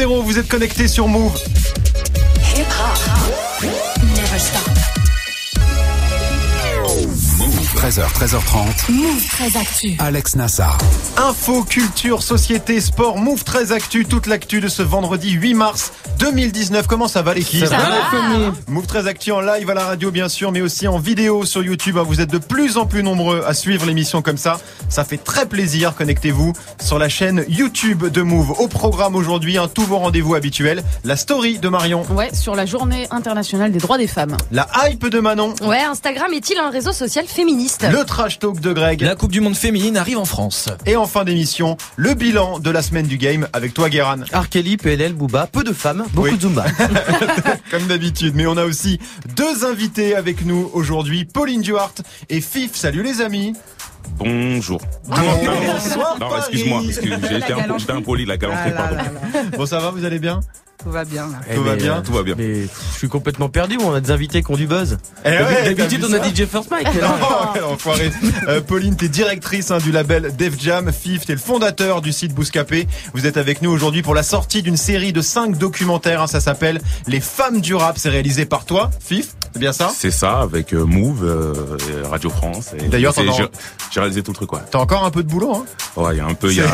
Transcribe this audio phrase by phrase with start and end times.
[0.00, 1.38] 2-0, vous êtes connectés sur Move.
[7.76, 8.92] 13h, 13h30.
[8.92, 9.96] Move très actu.
[9.98, 10.78] Alex Nassar.
[11.18, 16.86] Info, culture, société, sport, Move très actu, toute l'actu de ce vendredi 8 mars 2019.
[16.86, 17.64] Comment ça va l'équipe
[18.68, 21.62] Move très actu en live à la radio bien sûr, mais aussi en vidéo sur
[21.62, 21.96] YouTube.
[21.98, 22.04] hein.
[22.06, 24.60] Vous êtes de plus en plus nombreux à suivre l'émission comme ça.
[24.88, 25.94] Ça fait très plaisir.
[25.96, 28.50] Connectez-vous sur la chaîne YouTube de Move.
[28.60, 30.82] Au programme aujourd'hui, un tous vos rendez-vous habituels.
[31.04, 34.36] La story de Marion, Ouais, sur la journée internationale des droits des femmes.
[34.52, 37.86] la hype de Manon, Ouais, Instagram est-il un réseau social féministe?
[37.90, 39.00] Le trash talk de Greg.
[39.00, 40.68] La Coupe du Monde féminine arrive en France.
[40.86, 44.16] Et en fin d'émission, le bilan de la semaine du game avec toi Guéran.
[44.32, 46.36] Arkeli, PLL, Booba, peu de femmes, beaucoup Oui.
[46.36, 46.64] de Zumba.
[47.70, 48.98] Comme d'habitude, mais on a aussi
[49.36, 51.94] deux invités avec nous aujourd'hui, Pauline Duhart
[52.28, 52.74] et Fif.
[52.74, 53.54] Salut les amis.
[54.18, 54.80] Bonjour.
[55.06, 56.18] Bonsoir.
[56.18, 58.96] Non, excuse-moi, excuse j'ai été impoli, la galanterie, pardon.
[59.56, 60.40] Bon, ça va, vous allez bien?
[60.82, 61.54] Tout va bien là.
[61.54, 62.34] Tout va bien Tout va bien.
[62.38, 64.96] Mais je suis complètement perdu, moi, on a des invités qui ont du buzz.
[65.24, 66.88] Eh ouais, D'habitude, on a DJ First Mike.
[67.22, 68.10] Oh, quel enfoiré.
[68.48, 70.90] Euh, Pauline, t'es directrice hein, du label Def Jam.
[70.92, 72.86] Fif, t'es le fondateur du site Bouscapé.
[73.14, 76.22] Vous êtes avec nous aujourd'hui pour la sortie d'une série de cinq documentaires.
[76.22, 77.98] hein, ça s'appelle Les femmes du rap.
[77.98, 79.34] C'est réalisé par toi, Fif.
[79.52, 79.90] C'est bien ça?
[79.94, 81.54] C'est ça, avec euh, Move, euh,
[82.08, 82.70] Radio France.
[82.78, 83.44] et D'ailleurs, t'en j'ai
[83.92, 84.60] j'ai réalisé tout le truc, ouais.
[84.70, 85.64] T'as encore un peu de boulot, hein?
[85.96, 86.64] Ouais, il y a un peu, il y a.
[86.64, 86.70] ouais.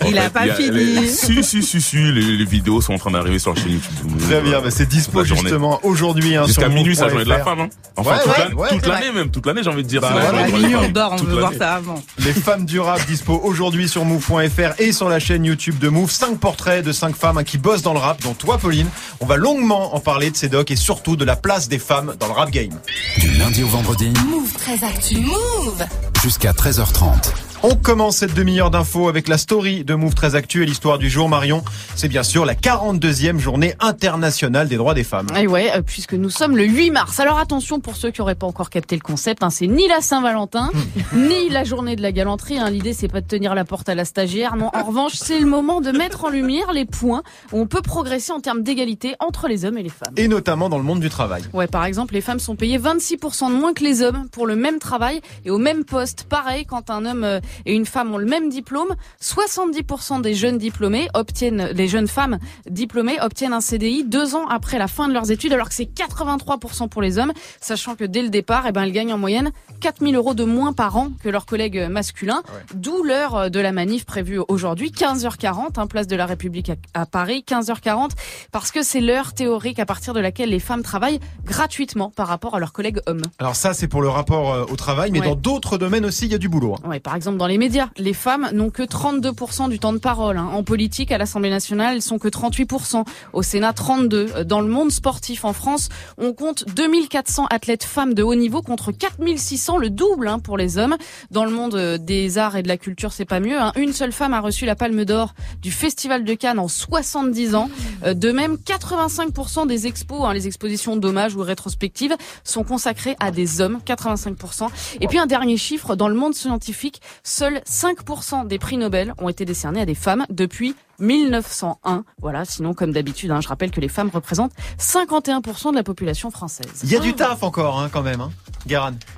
[0.00, 0.70] En Il a fait, pas il y a- fini.
[0.70, 3.72] les- Si, si, si, si, les, les vidéos sont en train d'arriver sur la chaîne
[3.72, 3.92] YouTube.
[4.06, 4.22] de Move.
[4.28, 6.34] Très bien, bah, c'est dispo justement aujourd'hui.
[6.36, 7.68] Hein, Jusqu'à sur minuit, c'est la journée de la femme, hein.
[7.96, 10.00] Enfin, Ouais, toute ouais, l'année- toute même, toute l'année, j'ai envie de dire.
[10.00, 12.02] Bah c'est la journée on dort, on veut voir ça avant.
[12.24, 16.10] Les femmes du rap dispo aujourd'hui sur move.fr et sur la chaîne YouTube de Move.
[16.10, 18.88] Cinq portraits de cinq femmes hein, qui bossent dans le rap, dont toi, Pauline.
[19.20, 22.14] On va longuement en parler de ces docs et surtout de la place des femmes
[22.18, 22.70] dans le rap game.
[23.18, 25.16] Du lundi au vendredi Move très actu.
[25.20, 25.84] Move.
[26.22, 27.41] jusqu'à 13h30.
[27.64, 31.28] On commence cette demi-heure d'infos avec la story de Move très actuelle, l'histoire du jour,
[31.28, 31.62] Marion.
[31.94, 35.28] C'est bien sûr la 42e journée internationale des droits des femmes.
[35.38, 37.20] Et ouais, euh, puisque nous sommes le 8 mars.
[37.20, 40.00] Alors attention pour ceux qui n'auraient pas encore capté le concept, hein, c'est ni la
[40.00, 40.70] Saint-Valentin,
[41.14, 42.58] ni la journée de la galanterie.
[42.58, 42.68] hein.
[42.68, 44.56] L'idée, c'est pas de tenir la porte à la stagiaire.
[44.56, 47.22] Non, en revanche, c'est le moment de mettre en lumière les points
[47.52, 50.14] où on peut progresser en termes d'égalité entre les hommes et les femmes.
[50.16, 51.42] Et notamment dans le monde du travail.
[51.52, 54.56] Ouais, par exemple, les femmes sont payées 26% de moins que les hommes pour le
[54.56, 56.24] même travail et au même poste.
[56.28, 60.58] Pareil, quand un homme euh, et une femme ont le même diplôme, 70% des jeunes
[60.58, 65.12] diplômés obtiennent, les jeunes femmes diplômées obtiennent un CDI deux ans après la fin de
[65.12, 68.72] leurs études, alors que c'est 83% pour les hommes, sachant que dès le départ, eh
[68.72, 72.42] ben, elles gagnent en moyenne 4000 euros de moins par an que leurs collègues masculins.
[72.74, 77.06] D'où l'heure de la manif prévue aujourd'hui, 15h40, hein, place de la République à, à
[77.06, 78.10] Paris, 15h40,
[78.52, 82.54] parce que c'est l'heure théorique à partir de laquelle les femmes travaillent gratuitement par rapport
[82.54, 83.22] à leurs collègues hommes.
[83.38, 85.28] Alors ça, c'est pour le rapport euh, au travail, mais Ouais.
[85.28, 86.74] dans d'autres domaines aussi, il y a du boulot.
[86.82, 86.88] hein.
[86.88, 90.36] Ouais, par exemple, dans les médias, les femmes n'ont que 32% du temps de parole.
[90.38, 90.48] hein.
[90.52, 93.04] En politique, à l'Assemblée nationale, elles sont que 38%.
[93.32, 94.44] Au Sénat, 32%.
[94.44, 95.88] Dans le monde sportif en France,
[96.18, 100.78] on compte 2400 athlètes femmes de haut niveau contre 4600, le double hein, pour les
[100.78, 100.96] hommes.
[101.32, 103.60] Dans le monde euh, des arts et de la culture, c'est pas mieux.
[103.60, 103.72] hein.
[103.74, 107.68] Une seule femme a reçu la Palme d'Or du Festival de Cannes en 70 ans.
[108.04, 112.14] Euh, De même, 85% des expos, hein, les expositions d'hommage ou rétrospectives,
[112.44, 113.80] sont consacrées à des hommes.
[113.84, 114.68] 85%.
[115.00, 117.00] Et puis un dernier chiffre, dans le monde scientifique,
[117.32, 122.04] seuls 5% des prix Nobel ont été décernés à des femmes depuis 1901.
[122.20, 126.30] Voilà, sinon comme d'habitude, hein, je rappelle que les femmes représentent 51% de la population
[126.30, 126.68] française.
[126.84, 128.20] Il y a du taf encore, hein, quand même.
[128.20, 128.30] Hein.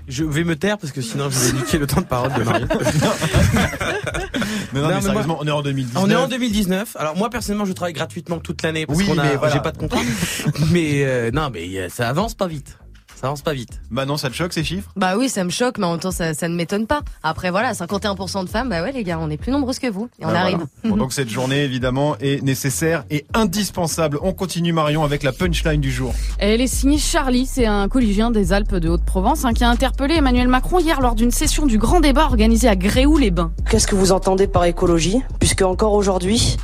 [0.08, 2.42] Je vais me taire parce que sinon je vais niquer le temps de parole de
[2.44, 2.69] Marion.
[4.72, 6.02] Mais non, Non, mais mais sérieusement, on est en 2019.
[6.02, 6.96] On est en 2019.
[6.98, 9.52] Alors moi personnellement je travaille gratuitement toute l'année parce Oui, qu'on a mais voilà.
[9.52, 10.00] j'ai pas de contrat.
[10.70, 12.78] mais euh, non mais euh, ça avance pas vite.
[13.24, 13.80] Ça avance pas vite.
[13.88, 16.10] Manon, ça te choque ces chiffres Bah oui, ça me choque, mais en même temps,
[16.10, 17.00] ça, ça ne m'étonne pas.
[17.22, 20.10] Après, voilà, 51% de femmes, bah ouais, les gars, on est plus nombreuses que vous.
[20.20, 20.56] Et on Ben arrive.
[20.82, 20.94] voilà.
[20.94, 24.18] Bon, donc cette journée, évidemment, est nécessaire et indispensable.
[24.20, 26.12] On continue, Marion, avec la punchline du jour.
[26.38, 30.16] Elle est signée Charlie, c'est un collégien des Alpes de Haute-Provence hein, qui a interpellé
[30.16, 33.52] Emmanuel Macron hier lors d'une session du grand débat organisé à Gréoux-les-Bains.
[33.70, 36.58] Qu'est-ce que vous entendez par écologie Puisque encore aujourd'hui,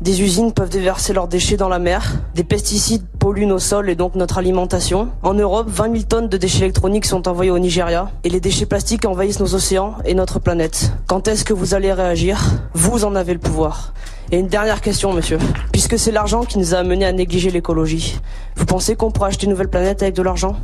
[0.00, 3.94] des usines peuvent déverser leurs déchets dans la mer, des pesticides polluent nos sols et
[3.94, 5.08] donc notre alimentation.
[5.22, 8.66] En Europe, 20 000 tonnes de déchets électroniques sont envoyés au Nigeria et les déchets
[8.66, 10.92] plastiques envahissent nos océans et notre planète.
[11.06, 12.40] Quand est-ce que vous allez réagir?
[12.74, 13.94] Vous en avez le pouvoir.
[14.30, 15.38] Et une dernière question, monsieur.
[15.72, 18.18] Puisque c'est l'argent qui nous a amenés à négliger l'écologie,
[18.56, 20.56] vous pensez qu'on pourra acheter une nouvelle planète avec de l'argent?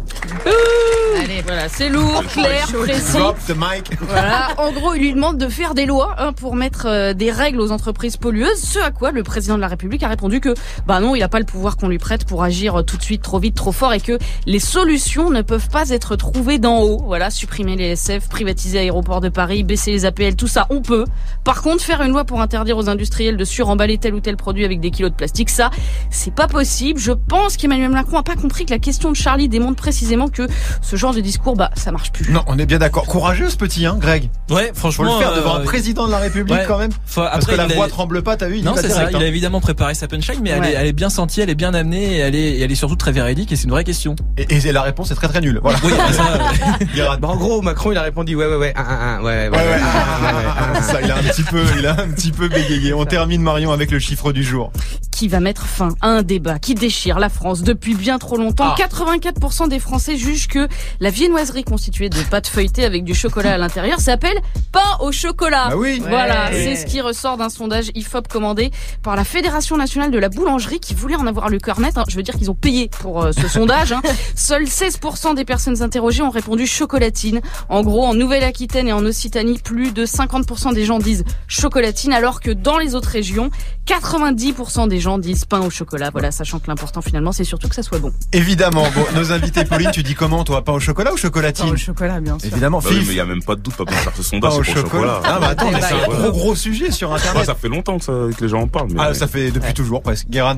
[1.18, 3.16] Allez, voilà, c'est lourd, clair, précis.
[3.16, 3.98] Drop the mic.
[4.00, 7.30] Voilà, en gros, il lui demande de faire des lois hein, pour mettre euh, des
[7.30, 8.60] règles aux entreprises pollueuses.
[8.60, 10.54] Ce à quoi le président de la République a répondu que,
[10.86, 13.02] bah non, il n'a pas le pouvoir qu'on lui prête pour agir euh, tout de
[13.02, 16.80] suite, trop vite, trop fort, et que les solutions ne peuvent pas être trouvées d'en
[16.82, 17.02] haut.
[17.04, 21.04] Voilà, supprimer les SF, privatiser l'aéroport de Paris, baisser les APL, tout ça, on peut.
[21.44, 24.64] Par contre, faire une loi pour interdire aux industriels de suremballer tel ou tel produit
[24.64, 25.70] avec des kilos de plastique, ça,
[26.10, 26.98] c'est pas possible.
[27.00, 30.46] Je pense qu'Emmanuel Macron a pas compris que la question de Charlie démontre précisément que
[30.80, 32.31] ce genre de discours, bah, ça marche plus.
[32.31, 33.06] Non, on est bien d'accord.
[33.06, 34.31] Courageux ce petit, hein, Greg.
[34.50, 35.14] Ouais, Faut franchement.
[35.19, 36.64] le faire devant euh, un président de la République ouais.
[36.69, 36.91] quand même.
[37.06, 39.11] faut- Parce que la a- voix tremble pas, t'as vu il Non, c'est ça.
[39.11, 39.20] Il hein.
[39.20, 41.75] a évidemment préparé sa punchline, mais elle, est, elle est bien sentie, elle est bien
[41.75, 44.14] amenée, et elle est, et elle est surtout très véridique, et c'est une vraie question.
[44.38, 45.58] Et, et la réponse est très très nulle.
[45.62, 45.79] Voilà.
[45.82, 47.19] Oui, ça, euh, Guérard.
[47.19, 49.81] Bah, en gros, Macron, il a répondu ouais, ouais, ouais, un, un, ouais, ouais, Ouais,
[49.82, 52.93] ah, ah, ah, ça, il a un petit peu, il a un petit peu bégayé.
[52.93, 54.70] On termine Marion avec le chiffre du jour.
[55.11, 55.88] qui va mettre fin?
[56.00, 58.75] À un débat qui déchire la France depuis bien trop longtemps.
[58.79, 58.82] Ah.
[58.82, 63.58] 84% des Français jugent que la viennoiserie constituée de pâte feuilletée avec du chocolat à
[63.58, 64.37] l'intérieur s'appelle
[64.72, 65.69] pain au chocolat.
[65.70, 66.00] Bah oui.
[66.00, 66.64] Voilà, Ouais.
[66.64, 68.70] c'est ce qui ressort d'un sondage IFOP commandé
[69.02, 71.96] par la Fédération nationale de la boulangerie qui voulait en avoir le cœur net.
[71.98, 72.04] hein.
[72.08, 73.92] Je veux dire qu'ils ont payé pour euh, ce sondage.
[73.92, 74.00] hein.
[74.34, 77.40] Seuls 16% des personnes interrogées ont répondu chocolatine.
[77.69, 82.40] En gros, en Nouvelle-Aquitaine et en Occitanie, plus de 50% des gens disent chocolatine, alors
[82.40, 83.50] que dans les autres régions,
[83.86, 86.10] 90% des gens disent pain au chocolat.
[86.10, 88.12] Voilà, sachant que l'important finalement, c'est surtout que ça soit bon.
[88.32, 88.84] Évidemment.
[88.94, 92.38] Bon, nos invités, Pauline, tu dis comment toi Pain au chocolat ou chocolatine chocolat, bien
[92.38, 92.49] sûr.
[92.50, 94.12] Évidemment, Bah oui, mais il y a même pas de doute, pas besoin de faire
[94.17, 95.15] ce Pain sondage, au pour le chocolat.
[95.15, 95.21] chocolat.
[95.25, 97.47] Ah, mais attends, mais c'est un gros gros sujet sur Ouais, Internet.
[97.47, 98.88] ça fait longtemps que, ça- que les gens en parlent.
[98.93, 100.29] Mais Ah, ça fait depuis toujours presque.
[100.29, 100.56] Guérard.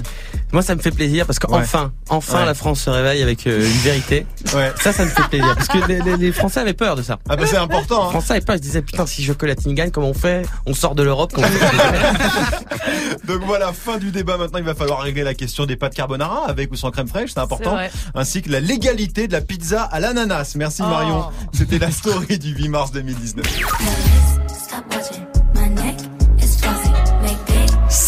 [0.53, 2.47] Moi, ça me fait plaisir parce qu'enfin, enfin, Ouais.
[2.47, 4.27] la France se réveille avec euh, une vérité.
[4.55, 4.73] Ouais.
[4.81, 7.19] Ça, ça me fait plaisir parce que les, les- les Français avaient peur de ça.
[7.29, 8.01] Ah bah c'est important.
[8.03, 8.11] Les Hein.
[8.11, 10.47] Français avaient peur, ils se disaient putain, si chocolatine gagne, comment on fait?
[10.67, 11.33] On sort de l'Europe,
[13.27, 14.37] Donc voilà, fin du débat.
[14.37, 17.31] Maintenant, il va falloir régler la question des pâtes carbonara avec ou sans crème fraîche,
[17.35, 17.77] c'est important.
[18.15, 20.55] Ainsi que la légalité de la pizza à l'ananas.
[20.56, 20.88] Merci Oh.
[20.88, 21.25] Marion.
[21.53, 23.44] C'était la story du 8 mars 2019.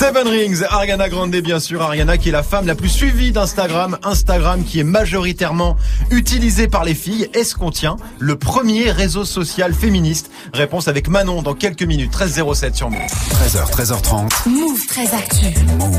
[0.04, 3.96] Seven Rings, Ariana Grande bien sûr, Ariana qui est la femme la plus suivie d'Instagram,
[4.02, 5.78] Instagram qui est majoritairement
[6.10, 7.30] utilisé par les filles.
[7.32, 10.30] Est-ce qu'on tient le premier réseau social féministe?
[10.52, 13.00] Réponse avec Manon dans quelques minutes, 13h07 sur Move.
[13.00, 14.48] 13h, 13h30.
[14.50, 15.46] Move très actu.
[15.78, 15.96] Move.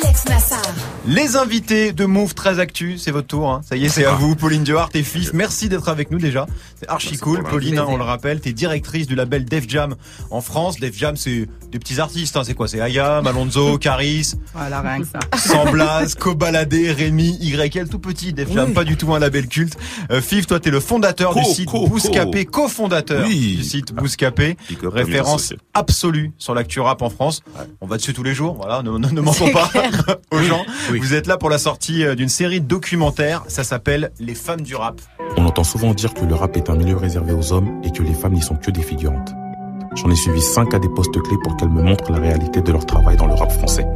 [0.00, 0.62] Alex Nassar.
[1.06, 3.50] Les invités de Move très Actu, c'est votre tour.
[3.50, 3.62] hein.
[3.68, 5.32] Ça y est, c'est à vous, Pauline Duhart et Fif.
[5.32, 6.46] Merci d'être avec nous déjà.
[6.78, 7.42] C'est archi Merci cool.
[7.42, 9.96] Pauline, hein, on le rappelle, t'es directrice du label Def Jam
[10.30, 10.78] en France.
[10.78, 12.36] Def Jam, c'est des petits artistes.
[12.36, 12.42] hein.
[12.44, 12.68] C'est quoi?
[12.68, 15.18] C'est Aya, Malonzo, Caris, Voilà, rien que ça.
[16.18, 18.32] Cobaladé, Rémi, YL, tout petit.
[18.34, 19.76] Def Jam, pas du tout un label culte.
[20.10, 23.56] Euh, Fif, toi, t'es le fondateur du site co, Bouscapé, cofondateur Oui.
[23.56, 24.56] du site Bouscapé.
[24.70, 27.40] Up, Référence absolue sur l'actu rap en France.
[27.80, 29.70] On va dessus tous les jours, voilà, ne, ne, ne mentons pas
[30.30, 30.64] aux gens.
[30.90, 30.98] Oui.
[30.98, 34.74] Vous êtes là pour la sortie euh, d'une série documentaire, ça s'appelle Les femmes du
[34.76, 35.00] rap.
[35.38, 38.02] On entend souvent dire que le rap est un milieu réservé aux hommes et que
[38.02, 39.30] les femmes n'y sont que des figurantes.
[39.96, 42.72] J'en ai suivi 5 à des postes clés pour qu'elles me montrent la réalité de
[42.72, 43.86] leur travail dans le rap français.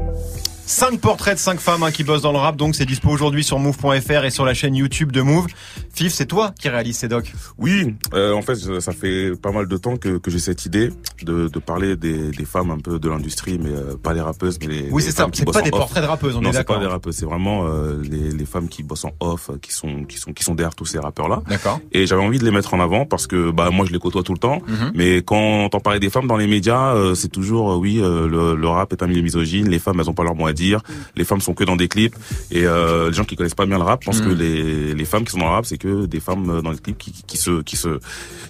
[0.66, 3.44] Cinq portraits de cinq femmes hein, qui bossent dans le rap, donc c'est dispo aujourd'hui
[3.44, 5.46] sur move.fr et sur la chaîne YouTube de Move.
[5.92, 7.32] Fif, c'est toi qui réalise ces docs.
[7.58, 10.90] Oui, euh, en fait, ça fait pas mal de temps que, que j'ai cette idée
[11.22, 14.58] de, de parler des, des femmes un peu de l'industrie, mais euh, pas les rappeuses,
[14.60, 15.78] mais les, Oui, c'est ça, c'est pas des off.
[15.80, 16.80] portraits de rappeuses, on non, est c'est pas d'accord.
[16.80, 20.16] des rappeuses, c'est vraiment euh, les, les femmes qui bossent en off, qui sont qui
[20.18, 21.42] sont qui sont derrière tous ces rappeurs là.
[21.46, 21.78] D'accord.
[21.92, 24.22] Et j'avais envie de les mettre en avant parce que bah moi je les côtoie
[24.22, 24.62] tout le temps.
[24.66, 24.92] Mhm.
[24.94, 28.92] Mais quand on parler des femmes dans les médias, c'est toujours oui le, le rap
[28.92, 30.80] est un milieu misogyne, les femmes elles ont pas leur à dire,
[31.16, 32.14] les femmes sont que dans des clips
[32.50, 35.24] et euh, les gens qui connaissent pas bien le rap pensent que les les femmes
[35.24, 37.36] qui sont dans le rap c'est que des femmes euh, dans les clips qui, qui
[37.36, 37.98] se qui se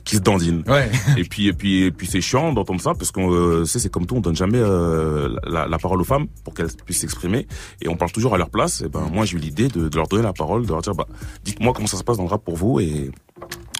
[0.05, 0.65] qui se dandinent.
[0.67, 0.91] Ouais.
[1.17, 3.91] Et puis et puis et puis c'est chiant d'entendre ça parce qu'on euh, c'est c'est
[3.91, 7.46] comme tout on donne jamais euh, la, la parole aux femmes pour qu'elles puissent s'exprimer
[7.81, 8.82] et on parle toujours à leur place.
[8.82, 10.94] Et ben moi j'ai eu l'idée de, de leur donner la parole, de leur dire
[10.94, 11.06] bah
[11.44, 13.11] dites-moi comment ça se passe dans le rap pour vous et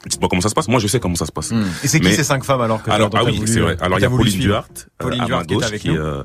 [0.09, 0.69] dites-moi comment ça se passe.
[0.69, 1.51] Moi je sais comment ça se passe.
[1.51, 1.63] Hmm.
[1.83, 3.77] Et c'est qui Mais- ces cinq femmes alors que Alors ah oui c'est vrai.
[3.81, 5.89] Alors il y a Pauline Duhart, euh, Pauline à ma qui est gauche, avec qui
[5.89, 5.95] nous.
[5.97, 6.23] est euh,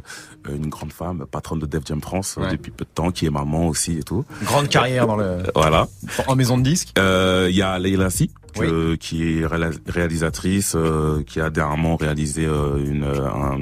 [0.49, 2.51] une grande femme, patronne de Def Jam France euh, Ouais.
[2.51, 4.25] depuis peu de temps, qui est maman aussi et tout.
[4.43, 5.87] Grande carrière dans le Euh, Voilà.
[6.27, 6.89] en maison de disques.
[6.97, 8.67] Euh, Il y a Leila Si, Oui.
[8.67, 9.45] que- qui est
[9.87, 13.59] réalisatrice, euh, qui a dernièrement réalisé euh, une, euh, un,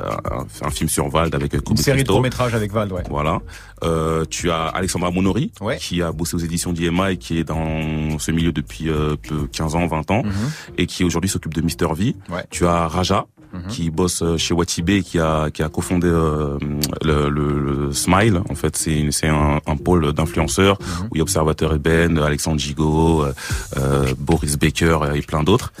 [0.00, 2.14] un, un film sur Vald avec euh, Une série de Christo.
[2.14, 3.02] courts-métrages avec Vald, ouais.
[3.10, 3.38] Voilà.
[3.84, 5.76] Euh, tu as Alexandra Monori, Ouais.
[5.78, 9.46] qui a bossé aux éditions d'IMA et qui est dans ce milieu depuis euh, peu-
[9.50, 10.32] 15 ans, 20 ans, Mhm.
[10.78, 12.14] et qui aujourd'hui s'occupe de Mister V.
[12.30, 12.44] Ouais.
[12.50, 13.66] Tu as Raja, Mhm.
[13.68, 16.56] qui bosse euh, chez Watibé, et qui a qui a cofondé euh,
[17.04, 18.40] le, le, le Smile.
[18.48, 21.06] En fait, c'est c'est un, un pôle d'influenceurs Mhm.
[21.10, 23.32] où il y a Observateur Eben, Alexandre Gigot, euh,
[23.76, 25.72] euh, Boris Baker et plein d'autres.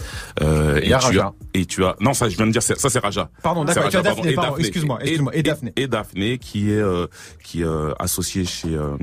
[0.42, 1.26] Euh, Et tu Raja.
[1.26, 3.30] as et tu as non ça je viens de dire ça c'est Raja.
[3.42, 3.88] Pardon, d'accord.
[3.88, 4.02] Tu as.
[4.02, 4.56] Daphné, pardon.
[4.58, 5.34] Excuse-moi, Et- excuse-moi.
[5.36, 5.72] Et Daphné.
[5.76, 7.06] Et Daphné qui est euh,
[7.42, 8.96] qui est euh, associée chez euh,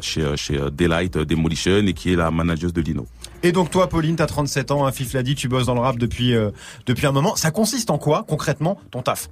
[0.00, 3.06] chez chez Daylight Demolition et qui est la manageuse de Lino.
[3.42, 5.80] Et donc toi, Pauline, t'as 37 ans, hein, Fif l'a dit, tu bosses dans le
[5.80, 6.32] rap depuis
[6.86, 7.36] depuis un moment.
[7.36, 9.28] Ça consiste en quoi concrètement ton taf?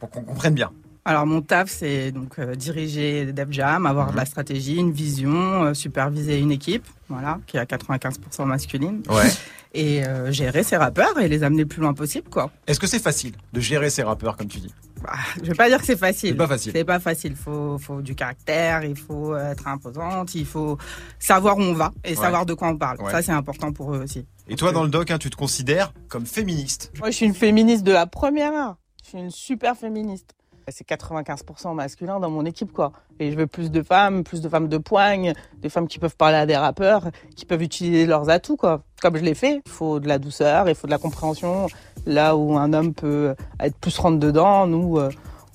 [0.00, 0.70] Pour qu'on comprenne bien.
[1.08, 5.62] Alors mon taf, c'est donc euh, diriger Def Jam, avoir de la stratégie, une vision,
[5.66, 9.30] euh, superviser une équipe, voilà, qui est à 95% masculine, Ouais.
[9.72, 12.50] et euh, gérer ses rappeurs et les amener le plus loin possible, quoi.
[12.66, 14.74] Est-ce que c'est facile de gérer ces rappeurs comme tu dis?
[15.00, 16.30] Bah, je vais pas dire que c'est facile.
[16.30, 16.72] C'est pas facile.
[16.74, 17.36] C'est pas facile.
[17.36, 20.76] Faut, faut du caractère, il faut être imposante, il faut
[21.20, 22.14] savoir où on va et Ouais.
[22.16, 23.00] savoir de quoi on parle.
[23.00, 23.12] Ouais.
[23.12, 24.26] Ça, c'est important pour eux aussi.
[24.48, 26.90] Et toi, dans le doc, hein, tu te considères comme féministe?
[26.98, 28.76] Moi, je suis une féministe de la première heure.
[29.04, 30.34] Je suis une super féministe.
[30.68, 32.90] C'est 95% masculin dans mon équipe, quoi.
[33.20, 35.32] Et je veux plus de femmes, plus de femmes de poigne,
[35.62, 37.04] des femmes qui peuvent parler à des rappeurs,
[37.36, 38.82] qui peuvent utiliser leurs atouts, quoi.
[39.00, 39.62] Comme je l'ai fait.
[39.64, 41.68] Il faut de la douceur, il faut de la compréhension.
[42.04, 45.10] Là où un homme peut être plus rentre dedans, nous, euh,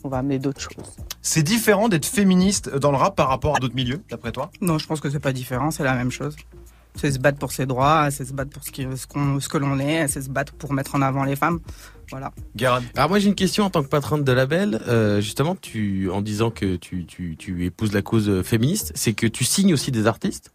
[0.05, 0.95] on va amener d'autres choses.
[1.21, 4.49] C'est différent d'être féministe dans le rap par rapport à d'autres milieux, d'après toi?
[4.61, 6.35] Non, je pense que c'est pas différent, c'est la même chose.
[6.95, 9.47] C'est se battre pour ses droits, c'est se battre pour ce, qui- ce, qu'on- ce
[9.47, 11.59] que l'on est, c'est se battre pour mettre en avant les femmes.
[12.11, 12.31] Voilà.
[12.95, 14.81] Alors moi j'ai une question en tant que patronne de label.
[14.87, 19.13] Euh, justement, tu en disant que tu, tu, tu épouses la cause euh, féministe, c'est
[19.13, 20.51] que tu signes aussi des artistes.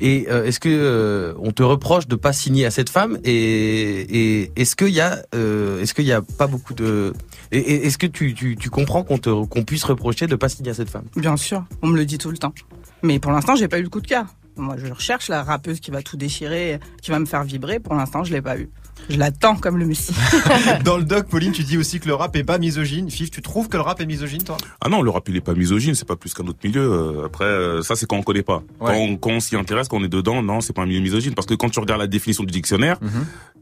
[0.00, 3.18] Et euh, est-ce que euh, on te reproche de pas signer à cette femme?
[3.24, 7.12] Et, et est-ce qu'il y a euh, est-ce qu'il y a pas beaucoup de
[7.52, 10.48] et, et est-ce que tu, tu, tu comprends qu'on te qu'on puisse reprocher de pas
[10.48, 11.06] signer à cette femme?
[11.16, 12.54] Bien sûr, on me le dit tout le temps.
[13.02, 14.26] Mais pour l'instant, j'ai pas eu le coup de cœur.
[14.56, 17.78] Moi, je recherche la rappeuse qui va tout déchirer, qui va me faire vibrer.
[17.80, 18.68] Pour l'instant, je l'ai pas eu.
[19.08, 20.12] Je l'attends comme le Messie.
[20.84, 23.10] Dans le doc, Pauline, tu dis aussi que le rap est pas misogyne.
[23.10, 24.56] Fif, tu trouves que le rap est misogyne, toi?
[24.80, 26.80] Ah non, le rap il est pas misogyne, c'est pas plus qu'un autre milieu.
[26.82, 28.62] Euh, Après, euh, ça c'est quand on connaît pas.
[28.80, 28.92] Ouais.
[28.92, 31.00] Quand on, quand on s'y intéresse, quand on est dedans, non, c'est pas un milieu
[31.00, 31.34] misogyne.
[31.34, 33.10] Parce que quand tu regardes la définition du dictionnaire, Mhm.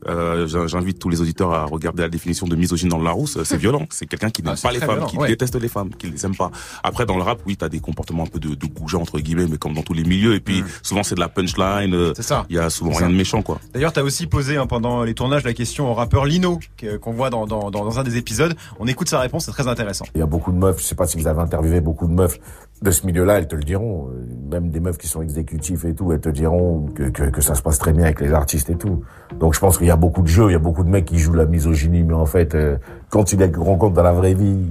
[0.08, 3.38] euh, j'in- j'invite tous les auditeurs à regarder la définition de misogyne dans le Larousse.
[3.44, 3.86] C'est violent.
[3.90, 5.28] C'est quelqu'un qui n'aime Ah, pas les femmes, violent, qui ouais.
[5.28, 6.50] déteste les femmes, qui les aime pas.
[6.82, 9.46] Après, dans le rap, oui, t'as des comportements un peu de, de goujat entre guillemets,
[9.48, 10.34] mais comme dans tous les milieux.
[10.34, 12.12] Et puis souvent c'est de la punchline.
[12.14, 12.44] C'est ça.
[12.50, 13.08] Il y a souvent rien ça.
[13.08, 13.60] de méchant, quoi.
[13.72, 16.58] D'ailleurs, t'as aussi posé hein, pendant les tournages la question au rappeur Lino,
[17.00, 18.54] qu'on voit dans, dans, dans un des épisodes.
[18.78, 20.04] On écoute sa réponse, c'est très intéressant.
[20.14, 22.12] Il y a beaucoup de meufs, je sais pas si vous avez interviewé beaucoup de
[22.12, 22.38] meufs
[22.80, 24.08] de ce milieu-là, elles te le diront.
[24.08, 27.40] Euh, Même des meufs qui sont exécutifs et tout, elles te diront que, que, que
[27.40, 29.02] ça se passe très bien avec les artistes et tout.
[29.38, 31.04] Donc je pense qu'il y a beaucoup de jeux, il y a beaucoup de mecs
[31.06, 32.76] qui jouent la misogynie, mais en fait, euh,
[33.10, 34.64] quand tu les rencontres dans la vraie vie,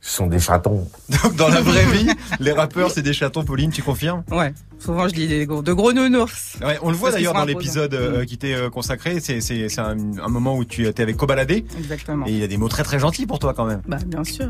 [0.00, 0.86] ce sont des chatons.
[1.22, 4.22] Donc dans la vraie vie, les rappeurs, c'est des chatons, Pauline, tu confirmes?
[4.30, 4.52] Ouais.
[4.84, 6.56] Souvent, je dis des gros, de gros nounours.
[6.62, 9.18] Ouais, on le voit d'ailleurs dans l'épisode euh, qui t'est euh, consacré.
[9.20, 12.26] C'est un, un moment où tu étais avec Kobalade Exactement.
[12.26, 13.80] et il a des mots très très gentils pour toi quand même.
[13.86, 14.48] Bah, bien sûr.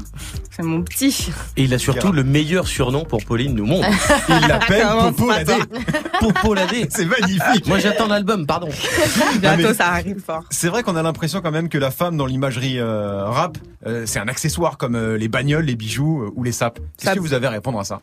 [0.50, 1.28] C'est mon petit.
[1.56, 3.88] Et il a surtout le meilleur surnom pour Pauline nous montre.
[4.28, 5.52] Il l'appelle Comment Popo ce Ladé.
[5.56, 5.78] matin
[6.20, 6.86] Popo Ladé.
[6.90, 7.66] C'est magnifique.
[7.68, 8.68] Moi j'attends l'album, pardon.
[9.40, 10.42] Bientôt, mais- ça arrive fort.
[10.50, 14.04] C'est vrai qu'on a l'impression quand même que la femme dans l'imagerie euh, rap, euh,
[14.06, 16.80] c'est un accessoire comme euh, les bagnoles, les bijoux euh, ou les sapes.
[16.98, 18.00] Qu'est-ce que vous avez à répondre à ça?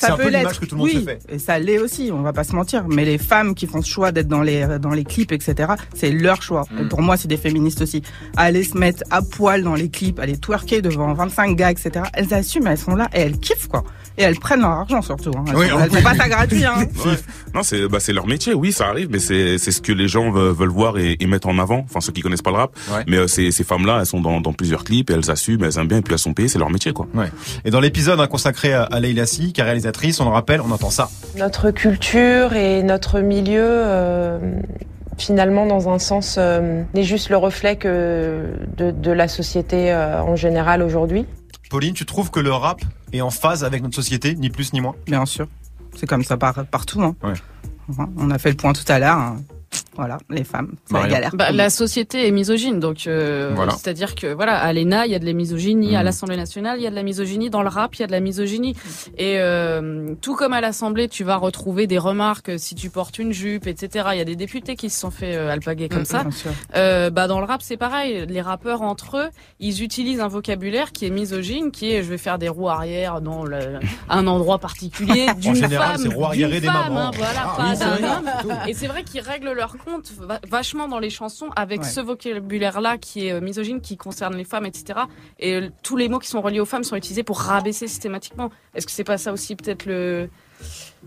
[0.00, 0.62] Ça peut peu l'être.
[0.76, 1.18] oui, se fait.
[1.28, 2.86] Et ça l'est aussi, on va pas se mentir.
[2.88, 6.10] Mais les femmes qui font ce choix d'être dans les, dans les clips, etc., c'est
[6.10, 6.64] leur choix.
[6.70, 6.78] Mm.
[6.80, 8.02] Et pour moi, c'est des féministes aussi.
[8.36, 12.32] Aller se mettre à poil dans les clips, aller twerker devant 25 gars, etc., elles
[12.32, 13.84] assument, elles sont là et elles kiffent, quoi.
[14.20, 15.30] Et elles prennent leur argent surtout.
[15.34, 15.44] Hein.
[15.48, 16.74] Elles, Oui, elles font pas ça gratuit, hein.
[17.06, 17.14] Ouais.
[17.54, 20.30] Non, c'est bah, c'est leur métier, oui, ça arrive, mais c'est ce que les gens
[20.30, 21.80] veulent, veulent voir et, et mettre en avant.
[21.88, 22.72] Enfin, ceux qui connaissent pas le rap.
[23.08, 25.78] Mais euh, ces, ces femmes-là, elles sont dans, dans plusieurs clips, et elles assument, elles
[25.78, 27.06] aiment bien, et puis elles sont payées, c'est leur métier, quoi.
[27.14, 27.30] Ouais.
[27.64, 30.60] Et dans l'épisode hein, consacré à, à Leila Si, qui est réalisatrice, on le rappelle,
[30.60, 31.08] on entend ça.
[31.38, 34.38] Notre culture et notre milieu, euh,
[35.18, 38.42] finalement, dans un sens, euh, n'est juste le reflet que
[38.76, 41.26] de, de la société euh, en général aujourd'hui.
[41.70, 42.80] Pauline, tu trouves que le rap
[43.12, 44.94] est en phase avec notre société, ni plus ni moins?
[45.06, 45.46] Bien sûr.
[45.94, 47.00] C'est comme ça par, partout.
[47.00, 47.14] Hein.
[48.16, 49.16] On a fait le point tout à l'heure.
[49.16, 49.36] hein.
[49.96, 51.30] Voilà, les femmes, c'est la galère.
[51.34, 53.72] Bah, la société est misogyne, donc euh, Voilà.
[53.72, 56.04] c'est-à-dire que voilà, à l'ENA, il y a de la misogynie, à Mhm.
[56.06, 58.12] l'Assemblée nationale, il y a de la misogynie, dans le rap, il y a de
[58.12, 58.74] la misogynie.
[59.18, 63.32] Et euh, tout comme à l'Assemblée, tu vas retrouver des remarques si tu portes une
[63.32, 64.08] jupe, etc.
[64.12, 66.24] Il y a des députés qui se sont fait euh, alpaguer comme Mhm, ça.
[66.76, 68.24] Euh, bah dans le rap, c'est pareil.
[68.28, 72.18] Les rappeurs entre eux, ils utilisent un vocabulaire qui est misogyne, qui est je vais
[72.18, 76.48] faire des roues arrière dans le- un endroit particulier d'une général, femme, c'est roues arrière
[76.48, 77.08] d'une et des femme, mamans.
[77.08, 78.30] hein, voilà, Ah, pas oui, d'un homme.
[78.66, 81.86] Et c'est vrai qu'ils règlent leur compte va- vachement dans les chansons avec Ouais.
[81.88, 85.00] ce vocabulaire-là qui est euh, misogyne, qui concerne les femmes, etc.
[85.38, 88.50] Et tous les mots qui sont reliés aux femmes sont utilisés pour rabaisser systématiquement.
[88.74, 90.28] Est-ce que c'est pas ça aussi peut-être le...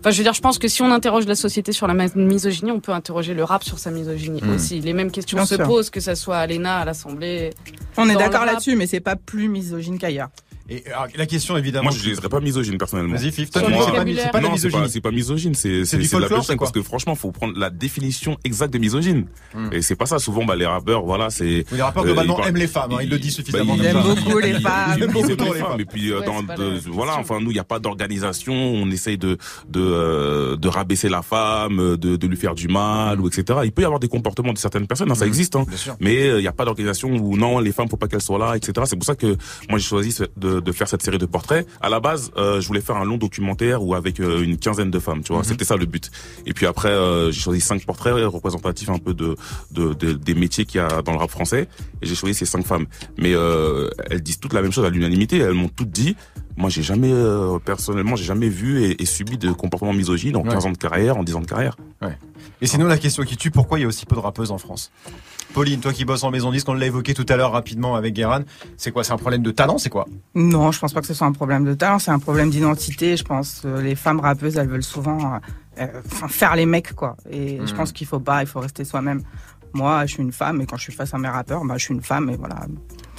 [0.00, 2.72] Enfin, je veux dire, je pense que si on interroge la société sur la misogynie,
[2.72, 4.54] on peut interroger le rap sur sa misogynie Mm.
[4.54, 4.80] aussi.
[4.80, 5.64] Les mêmes questions Bien se sûr.
[5.66, 7.50] posent, que ça soit à l'ENA, à l'Assemblée.
[7.96, 10.28] On est d'accord là-dessus, mais c'est pas plus misogyne qu'ailleurs.
[10.68, 11.84] Et alors, la question évidemment.
[11.84, 13.16] Moi, je ne dirais pas misogyne personnellement.
[13.16, 16.08] Vas-y, Fif, c'est pas pas de non, c'est pas, c'est pas misogyne, c'est C'est du
[16.08, 19.26] de la quoi parce que franchement, faut prendre la définition exacte de misogyne.
[19.72, 20.18] Et c'est pas ça.
[20.18, 21.64] Souvent, bah, les rappeurs, voilà, c'est.
[21.70, 24.02] Les rappeurs, euh, globalement, parlent- aiment les femmes, hein, ils le disent suffisamment Bah, comme
[24.02, 24.94] ils- aiment beaucoup les femmes.
[24.96, 25.80] ils- aiment beaucoup les femmes.
[25.80, 29.36] Et puis, euh, de- voilà, enfin, nous, il n'y a pas d'organisation, on essaye de,
[29.68, 33.60] de, euh, de rabaisser la femme, de, de lui faire du mal, ou etc.
[33.64, 35.66] Il peut y avoir des comportements de certaines personnes, hein, ça existe, hein.
[35.76, 35.96] sûr.
[36.00, 38.38] Mais euh, il n'y a pas d'organisation où non, les femmes, faut pas qu'elles soient
[38.38, 38.72] là, etc.
[38.86, 39.36] C'est pour ça que
[39.68, 40.24] moi, j'ai choisi ce-
[40.54, 41.66] de, de faire cette série de portraits.
[41.80, 44.90] À la base, euh, je voulais faire un long documentaire où avec euh, une quinzaine
[44.90, 45.44] de femmes, tu vois.
[45.44, 46.10] C'était ça le but.
[46.46, 49.36] Et puis après, euh, j'ai choisi cinq portraits représentatifs un peu de,
[49.72, 51.68] de, de- des métiers qu'il y a dans le rap français.
[52.02, 52.86] Et j'ai choisi ces cinq femmes.
[53.18, 53.32] Mais
[54.10, 55.38] elles disent toutes la même chose à l'unanimité.
[55.38, 56.16] Elles m'ont toutes dit.
[56.56, 57.12] Moi, j'ai jamais,
[57.64, 60.50] personnellement, j'ai jamais vu et, et subi de comportements misogynes en Ouais.
[60.50, 61.76] 15 ans de carrière, en 10 ans de carrière.
[62.02, 62.16] Ouais.
[62.60, 64.58] Et sinon, la question qui tue, pourquoi il y a aussi peu de rappeuses en
[64.58, 64.92] France?
[65.54, 68.12] Pauline, toi qui bosses en maison disque, on l'a évoqué tout à l'heure rapidement avec
[68.12, 68.40] Guéran.
[68.76, 70.04] C'est quoi C'est un problème de talent C'est quoi?
[70.34, 73.16] Non, je pense pas que ce soit un problème de talent, c'est un problème d'identité.
[73.16, 75.38] Je pense euh, les femmes rappeuses, elles veulent souvent euh,
[75.80, 77.16] euh, faire les mecs, quoi.
[77.30, 77.76] Et je Mhm.
[77.76, 79.22] pense qu'il faut pas, il faut rester soi-même.
[79.74, 81.84] Moi, je suis une femme, et quand je suis face à mes rappeurs, bah, je
[81.84, 82.56] suis une femme, et voilà.